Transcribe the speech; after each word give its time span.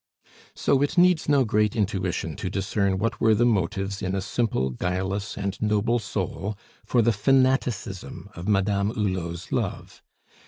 So 0.55 0.81
it 0.81 0.97
needs 0.97 1.29
no 1.29 1.45
great 1.45 1.75
intuition 1.75 2.35
to 2.37 2.49
discern 2.49 2.97
what 2.97 3.21
were 3.21 3.35
the 3.35 3.45
motives 3.45 4.01
in 4.01 4.15
a 4.15 4.21
simple, 4.21 4.71
guileless, 4.71 5.37
and 5.37 5.61
noble 5.61 5.99
soul 5.99 6.57
for 6.83 7.03
the 7.03 7.13
fanaticism 7.13 8.31
of 8.33 8.47
Madame 8.47 8.89
Hulot's 8.95 9.51
love. 9.51 10.01